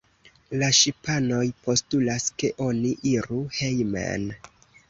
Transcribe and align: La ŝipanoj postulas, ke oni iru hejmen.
La 0.61 0.69
ŝipanoj 0.77 1.43
postulas, 1.67 2.27
ke 2.39 2.51
oni 2.69 2.97
iru 3.15 3.41
hejmen. 3.59 4.31